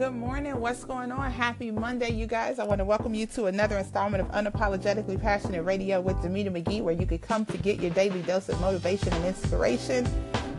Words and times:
Good 0.00 0.14
morning. 0.14 0.58
What's 0.58 0.82
going 0.82 1.12
on? 1.12 1.30
Happy 1.30 1.70
Monday, 1.70 2.10
you 2.10 2.26
guys. 2.26 2.58
I 2.58 2.64
want 2.64 2.78
to 2.78 2.86
welcome 2.86 3.12
you 3.12 3.26
to 3.26 3.44
another 3.44 3.76
installment 3.76 4.22
of 4.22 4.30
Unapologetically 4.30 5.20
Passionate 5.20 5.62
Radio 5.62 6.00
with 6.00 6.16
Demita 6.22 6.48
McGee, 6.48 6.80
where 6.80 6.94
you 6.94 7.04
can 7.04 7.18
come 7.18 7.44
to 7.44 7.58
get 7.58 7.82
your 7.82 7.90
daily 7.90 8.22
dose 8.22 8.48
of 8.48 8.58
motivation 8.62 9.12
and 9.12 9.26
inspiration 9.26 10.08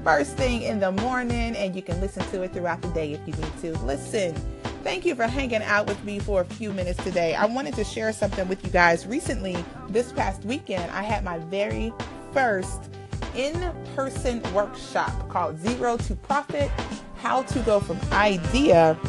first 0.04 0.38
thing 0.38 0.62
in 0.62 0.80
the 0.80 0.92
morning, 0.92 1.56
and 1.56 1.76
you 1.76 1.82
can 1.82 2.00
listen 2.00 2.24
to 2.30 2.44
it 2.44 2.54
throughout 2.54 2.84
the 2.84 2.88
day 2.90 3.14
if 3.14 3.20
you 3.28 3.34
need 3.34 3.58
to. 3.62 3.84
Listen, 3.84 4.36
thank 4.84 5.08
you 5.08 5.16
for 5.16 5.26
hanging 5.26 5.64
out 5.64 5.88
with 5.88 6.04
me 6.04 6.20
for 6.20 6.42
a 6.42 6.46
few 6.46 6.72
minutes 6.72 7.04
today. 7.04 7.34
I 7.34 7.46
wanted 7.46 7.74
to 7.78 7.84
share 7.84 8.14
something 8.14 8.48
with 8.48 8.64
you 8.64 8.70
guys. 8.70 9.08
Recently, 9.08 9.58
this 9.90 10.12
past 10.12 10.46
weekend, 10.46 10.92
I 10.92 11.02
had 11.02 11.24
my 11.24 11.40
very 11.40 11.92
first 12.32 12.92
in 13.36 13.74
person 13.96 14.44
workshop 14.54 15.30
called 15.30 15.58
Zero 15.58 15.98
to 15.98 16.16
Profit 16.16 16.70
How 17.16 17.42
to 17.42 17.60
Go 17.62 17.80
from 17.80 18.00
Idea 18.12 19.00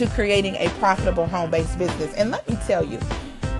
to 0.00 0.06
Creating 0.06 0.54
a 0.54 0.70
Profitable 0.78 1.26
Home 1.26 1.50
Based 1.50 1.78
Business. 1.78 2.14
And 2.14 2.30
let 2.30 2.48
me 2.48 2.56
tell 2.66 2.82
you, 2.82 2.98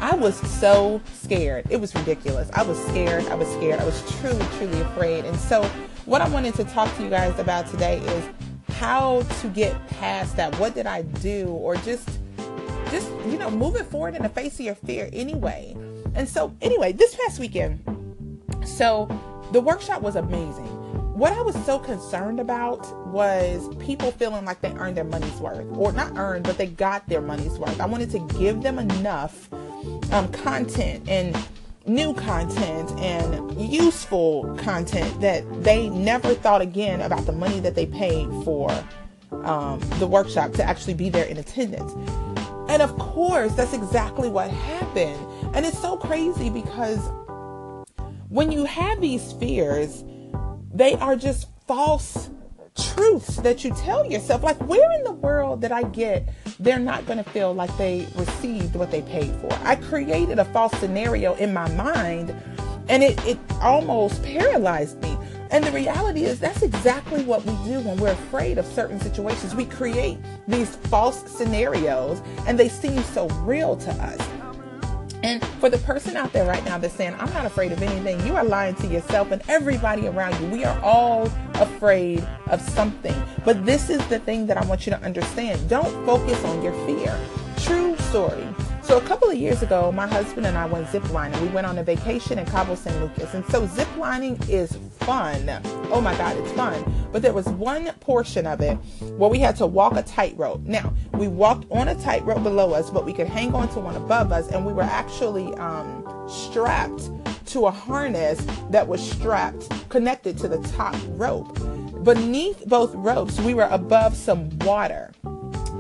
I 0.01 0.15
was 0.15 0.35
so 0.59 1.03
scared. 1.13 1.67
It 1.69 1.79
was 1.79 1.95
ridiculous. 1.95 2.49
I 2.55 2.63
was 2.63 2.83
scared. 2.87 3.27
I 3.27 3.35
was 3.35 3.47
scared. 3.49 3.79
I 3.79 3.85
was 3.85 4.03
truly, 4.19 4.43
truly 4.57 4.81
afraid. 4.81 5.27
And 5.27 5.39
so, 5.39 5.63
what 6.07 6.23
I 6.23 6.29
wanted 6.31 6.55
to 6.55 6.65
talk 6.65 6.97
to 6.97 7.03
you 7.03 7.11
guys 7.11 7.39
about 7.39 7.67
today 7.67 7.99
is 7.99 8.25
how 8.77 9.21
to 9.43 9.49
get 9.49 9.87
past 9.89 10.35
that. 10.37 10.59
What 10.59 10.75
did 10.75 10.87
I 10.87 11.03
do? 11.03 11.49
Or 11.49 11.77
just, 11.77 12.09
just, 12.91 13.11
you 13.27 13.37
know, 13.37 13.51
moving 13.51 13.85
forward 13.85 14.15
in 14.15 14.23
the 14.23 14.31
face 14.31 14.55
of 14.55 14.65
your 14.65 14.77
fear 14.77 15.11
anyway. 15.13 15.77
And 16.15 16.27
so, 16.27 16.57
anyway, 16.63 16.93
this 16.93 17.15
past 17.17 17.39
weekend, 17.39 17.85
so 18.65 19.11
the 19.53 19.61
workshop 19.61 20.01
was 20.01 20.17
amazing. 20.17 20.70
What 21.21 21.35
I 21.35 21.43
was 21.43 21.55
so 21.67 21.79
concerned 21.79 22.41
about 22.41 22.81
was 23.09 23.69
people 23.77 24.11
feeling 24.11 24.47
like 24.47 24.63
they 24.63 24.73
earned 24.73 24.97
their 24.97 25.05
money's 25.05 25.35
worth, 25.35 25.67
or 25.77 25.93
not 25.93 26.17
earned, 26.17 26.45
but 26.45 26.57
they 26.57 26.69
got 26.69 27.07
their 27.11 27.21
money's 27.21 27.59
worth. 27.59 27.79
I 27.79 27.85
wanted 27.85 28.11
to 28.13 28.21
give 28.39 28.63
them 28.63 28.79
enough 28.79 29.53
um, 30.15 30.33
content 30.33 31.07
and 31.11 31.37
new 31.85 32.15
content 32.15 32.91
and 32.93 33.61
useful 33.61 34.57
content 34.63 35.21
that 35.21 35.45
they 35.63 35.91
never 35.91 36.33
thought 36.33 36.63
again 36.63 37.03
about 37.03 37.27
the 37.27 37.33
money 37.33 37.61
that 37.61 37.75
they 37.75 37.85
paid 37.85 38.27
for 38.43 38.71
um, 39.45 39.79
the 39.99 40.07
workshop 40.07 40.53
to 40.53 40.65
actually 40.65 40.95
be 40.95 41.11
there 41.11 41.27
in 41.27 41.37
attendance. 41.37 41.93
And 42.71 42.81
of 42.81 42.97
course, 42.99 43.55
that's 43.57 43.75
exactly 43.75 44.31
what 44.31 44.51
happened. 44.51 45.55
And 45.55 45.67
it's 45.67 45.79
so 45.79 45.99
crazy 45.99 46.49
because 46.49 47.11
when 48.31 48.51
you 48.51 48.65
have 48.65 49.03
these 49.03 49.35
fears, 49.35 50.03
they 50.73 50.95
are 50.95 51.17
just 51.17 51.49
false 51.67 52.31
truths 52.77 53.37
that 53.37 53.65
you 53.65 53.75
tell 53.75 54.07
yourself. 54.07 54.43
Like, 54.43 54.59
where 54.69 54.91
in 54.93 55.05
the 55.05 55.13
world 55.13 55.61
did 55.61 55.73
I 55.73 55.83
get 55.85 56.29
they're 56.59 56.79
not 56.79 57.07
going 57.07 57.19
to 57.19 57.31
feel 57.31 57.55
like 57.55 57.75
they 57.77 58.07
received 58.15 58.75
what 58.75 58.91
they 58.91 59.03
paid 59.03 59.35
for? 59.37 59.53
I 59.65 59.77
created 59.77 60.39
a 60.39 60.45
false 60.47 60.77
scenario 60.79 61.35
in 61.35 61.53
my 61.53 61.69
mind 61.75 62.35
and 62.89 63.03
it, 63.03 63.25
it 63.25 63.39
almost 63.61 64.23
paralyzed 64.23 65.01
me. 65.03 65.17
And 65.53 65.65
the 65.65 65.73
reality 65.73 66.25
is, 66.25 66.39
that's 66.39 66.63
exactly 66.63 67.25
what 67.25 67.45
we 67.45 67.53
do 67.69 67.81
when 67.81 67.97
we're 67.97 68.13
afraid 68.13 68.57
of 68.59 68.67
certain 68.67 69.01
situations. 69.01 69.55
We 69.55 69.65
create 69.65 70.19
these 70.47 70.77
false 70.77 71.29
scenarios 71.29 72.23
and 72.47 72.59
they 72.59 72.69
seem 72.69 73.03
so 73.03 73.29
real 73.29 73.77
to 73.77 73.91
us. 73.91 74.21
And 75.23 75.45
for 75.61 75.69
the 75.69 75.79
person 75.79 76.17
out 76.17 76.33
there 76.33 76.47
right 76.47 76.65
now 76.65 76.79
that's 76.79 76.95
saying, 76.95 77.15
I'm 77.19 77.33
not 77.33 77.45
afraid 77.45 77.73
of 77.73 77.83
anything, 77.83 78.27
you 78.27 78.37
are 78.37 78.45
lying 78.45 78.75
to 78.77 78.87
yourself 78.87 79.31
and 79.31 79.43
everybody 79.49 80.07
around 80.07 80.41
you. 80.41 80.49
We 80.49 80.65
are 80.65 80.81
all 80.81 81.31
afraid 81.55 82.27
of 82.47 82.61
something. 82.61 83.15
But 83.45 83.67
this 83.67 83.91
is 83.91 84.05
the 84.09 84.19
thing 84.21 84.47
that 84.47 84.57
I 84.57 84.65
want 84.67 84.87
you 84.87 84.93
to 84.93 85.03
understand. 85.03 85.69
Don't 85.69 86.07
focus 86.07 86.43
on 86.45 86.63
your 86.63 86.73
fear. 86.87 87.19
True 87.59 87.97
story. 88.09 88.47
So 88.91 88.99
a 88.99 89.03
couple 89.03 89.31
of 89.31 89.37
years 89.37 89.63
ago, 89.63 89.93
my 89.93 90.09
husband 90.09 90.49
and 90.49 90.59
I 90.59 90.67
went 90.67 90.89
ziplining. 90.89 91.41
We 91.43 91.47
went 91.51 91.65
on 91.65 91.79
a 91.79 91.85
vacation 91.85 92.41
in 92.41 92.47
Cabo 92.47 92.75
San 92.75 93.01
Lucas. 93.01 93.35
And 93.35 93.47
so 93.47 93.65
ziplining 93.69 94.37
is 94.49 94.77
fun. 94.99 95.49
Oh 95.93 96.01
my 96.01 96.13
God, 96.17 96.37
it's 96.37 96.51
fun. 96.51 96.93
But 97.13 97.23
there 97.23 97.33
was 97.33 97.47
one 97.47 97.93
portion 98.01 98.49
of 98.49 98.61
it 98.61 98.75
where 99.17 99.31
we 99.31 99.39
had 99.39 99.55
to 99.59 99.67
walk 99.69 99.95
a 99.95 100.03
tightrope. 100.03 100.63
Now, 100.63 100.93
we 101.13 101.29
walked 101.29 101.71
on 101.71 101.87
a 101.87 101.95
tightrope 101.95 102.43
below 102.43 102.73
us, 102.73 102.91
but 102.91 103.07
we 103.07 103.13
could 103.13 103.29
hang 103.29 103.55
on 103.55 103.69
to 103.75 103.79
one 103.79 103.95
above 103.95 104.33
us. 104.33 104.49
And 104.49 104.67
we 104.67 104.73
were 104.73 104.83
actually 104.83 105.55
um, 105.55 106.05
strapped 106.29 107.11
to 107.53 107.67
a 107.67 107.71
harness 107.71 108.45
that 108.71 108.89
was 108.89 109.01
strapped, 109.09 109.71
connected 109.89 110.37
to 110.39 110.49
the 110.49 110.59
top 110.71 110.97
rope. 111.11 111.55
Beneath 112.03 112.67
both 112.67 112.93
ropes, 112.97 113.39
we 113.43 113.55
were 113.55 113.69
above 113.71 114.17
some 114.17 114.51
water. 114.59 115.13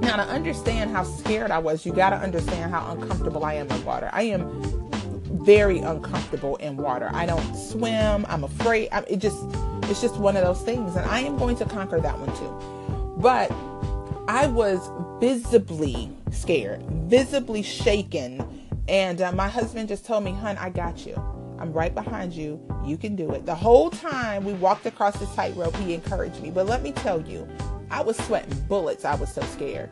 Now, 0.01 0.17
to 0.17 0.23
understand 0.23 0.91
how 0.91 1.05
scared 1.05 1.51
I 1.51 1.59
was, 1.59 1.85
you 1.85 1.93
got 1.93 2.11
to 2.11 2.17
understand 2.17 2.73
how 2.73 2.91
uncomfortable 2.93 3.45
I 3.45 3.55
am 3.55 3.71
in 3.71 3.85
water. 3.85 4.09
I 4.13 4.23
am 4.23 4.49
very 5.45 5.79
uncomfortable 5.79 6.57
in 6.57 6.77
water. 6.77 7.11
I 7.13 7.27
don't 7.27 7.55
swim. 7.55 8.27
I'm 8.29 8.45
afraid. 8.45 8.89
I, 8.93 9.01
it 9.09 9.19
just, 9.19 9.39
it's 9.85 10.01
just 10.01 10.17
one 10.17 10.37
of 10.37 10.45
those 10.45 10.63
things, 10.63 10.97
and 10.97 11.05
I 11.07 11.21
am 11.21 11.37
going 11.37 11.57
to 11.57 11.65
conquer 11.65 12.01
that 12.01 12.19
one 12.19 12.35
too. 12.37 13.17
But 13.21 13.53
I 14.29 14.47
was 14.47 14.91
visibly 15.21 16.11
scared, 16.31 16.83
visibly 17.09 17.63
shaken, 17.63 18.67
and 18.89 19.21
uh, 19.21 19.33
my 19.33 19.49
husband 19.49 19.89
just 19.89 20.07
told 20.07 20.25
me, 20.25 20.33
"Hun, 20.33 20.57
I 20.59 20.71
got 20.71 21.07
you. 21.07 21.15
I'm 21.59 21.73
right 21.73 21.95
behind 21.95 22.33
you. 22.33 22.61
You 22.85 22.97
can 22.97 23.17
do 23.17 23.33
it." 23.33 23.45
The 23.45 23.55
whole 23.55 23.91
time 23.91 24.45
we 24.45 24.55
walked 24.55 24.87
across 24.87 25.19
the 25.19 25.27
tightrope, 25.27 25.77
he 25.77 25.95
encouraged 25.95 26.41
me. 26.41 26.51
But 26.51 26.67
let 26.67 26.83
me 26.83 26.93
tell 26.93 27.21
you, 27.21 27.47
I 27.91 28.03
was 28.03 28.17
sweating 28.17 28.59
bullets. 28.69 29.05
I 29.05 29.15
was 29.17 29.33
so 29.33 29.43
scared. 29.43 29.91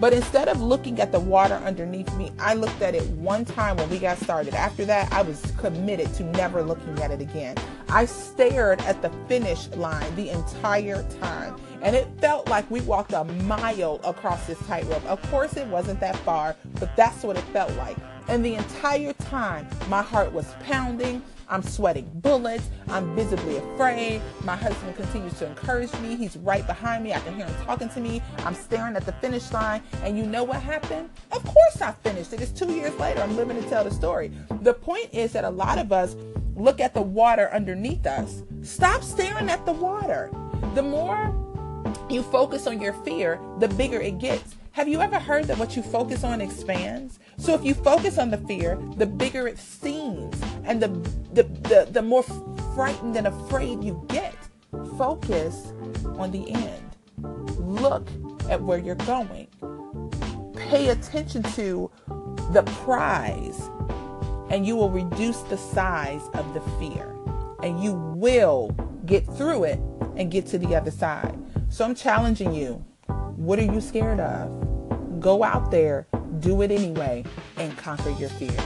But 0.00 0.12
instead 0.12 0.46
of 0.46 0.60
looking 0.60 1.00
at 1.00 1.10
the 1.10 1.18
water 1.18 1.54
underneath 1.54 2.14
me, 2.14 2.30
I 2.38 2.54
looked 2.54 2.80
at 2.82 2.94
it 2.94 3.02
one 3.10 3.44
time 3.44 3.76
when 3.78 3.90
we 3.90 3.98
got 3.98 4.18
started. 4.18 4.54
After 4.54 4.84
that, 4.84 5.12
I 5.12 5.22
was 5.22 5.40
committed 5.56 6.14
to 6.14 6.22
never 6.22 6.62
looking 6.62 7.00
at 7.00 7.10
it 7.10 7.20
again. 7.20 7.56
I 7.88 8.04
stared 8.04 8.80
at 8.82 9.02
the 9.02 9.10
finish 9.26 9.68
line 9.70 10.14
the 10.14 10.30
entire 10.30 11.02
time, 11.20 11.56
and 11.82 11.96
it 11.96 12.06
felt 12.20 12.48
like 12.48 12.70
we 12.70 12.80
walked 12.82 13.12
a 13.12 13.24
mile 13.24 13.98
across 14.04 14.46
this 14.46 14.58
tightrope. 14.66 15.04
Of 15.06 15.20
course, 15.30 15.56
it 15.56 15.66
wasn't 15.66 15.98
that 15.98 16.16
far, 16.18 16.54
but 16.78 16.94
that's 16.94 17.24
what 17.24 17.36
it 17.36 17.44
felt 17.44 17.74
like. 17.76 17.96
And 18.28 18.44
the 18.44 18.54
entire 18.54 19.14
time, 19.14 19.66
my 19.88 20.02
heart 20.02 20.32
was 20.32 20.46
pounding. 20.62 21.22
I'm 21.48 21.62
sweating 21.62 22.10
bullets. 22.14 22.68
I'm 22.88 23.14
visibly 23.14 23.56
afraid. 23.56 24.20
My 24.44 24.56
husband 24.56 24.96
continues 24.96 25.32
to 25.38 25.46
encourage 25.46 25.92
me. 26.00 26.16
He's 26.16 26.36
right 26.36 26.66
behind 26.66 27.04
me. 27.04 27.14
I 27.14 27.20
can 27.20 27.36
hear 27.36 27.46
him 27.46 27.64
talking 27.64 27.88
to 27.90 28.00
me. 28.00 28.22
I'm 28.38 28.54
staring 28.54 28.96
at 28.96 29.06
the 29.06 29.12
finish 29.12 29.50
line. 29.52 29.82
And 30.02 30.18
you 30.18 30.26
know 30.26 30.44
what 30.44 30.62
happened? 30.62 31.10
Of 31.32 31.44
course 31.44 31.80
I 31.80 31.92
finished 31.92 32.32
it. 32.32 32.42
It's 32.42 32.52
two 32.52 32.72
years 32.72 32.94
later. 32.98 33.22
I'm 33.22 33.36
living 33.36 33.60
to 33.62 33.68
tell 33.68 33.84
the 33.84 33.90
story. 33.90 34.30
The 34.62 34.74
point 34.74 35.08
is 35.12 35.32
that 35.32 35.44
a 35.44 35.50
lot 35.50 35.78
of 35.78 35.92
us 35.92 36.16
look 36.54 36.80
at 36.80 36.92
the 36.92 37.02
water 37.02 37.50
underneath 37.52 38.06
us. 38.06 38.42
Stop 38.62 39.02
staring 39.02 39.48
at 39.48 39.64
the 39.64 39.72
water. 39.72 40.30
The 40.74 40.82
more 40.82 41.34
you 42.10 42.22
focus 42.22 42.66
on 42.66 42.80
your 42.80 42.92
fear, 42.92 43.40
the 43.58 43.68
bigger 43.68 44.00
it 44.00 44.18
gets. 44.18 44.56
Have 44.72 44.86
you 44.86 45.00
ever 45.00 45.18
heard 45.18 45.46
that 45.46 45.58
what 45.58 45.76
you 45.76 45.82
focus 45.82 46.22
on 46.22 46.40
expands? 46.40 47.18
So 47.36 47.54
if 47.54 47.64
you 47.64 47.74
focus 47.74 48.16
on 48.16 48.30
the 48.30 48.38
fear, 48.38 48.78
the 48.96 49.06
bigger 49.06 49.48
it 49.48 49.58
seems 49.58 50.40
and 50.68 50.80
the 50.80 50.88
the, 51.32 51.42
the, 51.68 51.88
the 51.90 52.02
more 52.02 52.22
frightened 52.74 53.16
and 53.16 53.26
afraid 53.26 53.82
you 53.82 54.04
get. 54.08 54.34
Focus 54.96 55.72
on 56.18 56.30
the 56.30 56.50
end. 56.52 56.96
Look 57.58 58.06
at 58.48 58.62
where 58.62 58.78
you're 58.78 58.94
going. 58.94 59.48
Pay 60.54 60.90
attention 60.90 61.42
to 61.54 61.90
the 62.52 62.62
prize 62.84 63.70
and 64.50 64.66
you 64.66 64.76
will 64.76 64.90
reduce 64.90 65.40
the 65.42 65.56
size 65.56 66.22
of 66.34 66.54
the 66.54 66.60
fear 66.78 67.14
and 67.62 67.82
you 67.82 67.94
will 67.94 68.70
get 69.06 69.24
through 69.36 69.64
it 69.64 69.80
and 70.16 70.30
get 70.30 70.46
to 70.46 70.58
the 70.58 70.76
other 70.76 70.90
side. 70.90 71.38
So 71.68 71.84
I'm 71.84 71.94
challenging 71.94 72.54
you. 72.54 72.84
What 73.36 73.58
are 73.58 73.64
you 73.64 73.80
scared 73.80 74.20
of? 74.20 75.20
Go 75.20 75.42
out 75.42 75.70
there, 75.70 76.06
do 76.40 76.62
it 76.62 76.70
anyway, 76.70 77.24
and 77.56 77.76
conquer 77.76 78.10
your 78.10 78.28
fear. 78.30 78.56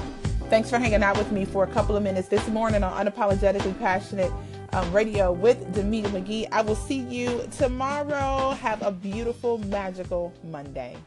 Thanks 0.53 0.69
for 0.69 0.79
hanging 0.79 1.03
out 1.03 1.17
with 1.17 1.33
me 1.33 1.47
for 1.47 1.65
a 1.65 1.67
couple 1.67 1.97
of 1.97 2.03
minutes 2.03 2.29
this 2.29 2.47
morning 2.49 2.83
on 2.83 3.07
Unapologetically 3.07 3.79
Passionate 3.79 4.31
um, 4.75 4.93
Radio 4.93 5.33
with 5.33 5.57
Demita 5.75 6.09
McGee. 6.09 6.47
I 6.53 6.61
will 6.61 6.77
see 6.77 6.99
you 6.99 7.49
tomorrow. 7.53 8.51
Have 8.51 8.83
a 8.83 8.93
beautiful, 8.93 9.57
magical 9.57 10.31
Monday. 10.45 10.99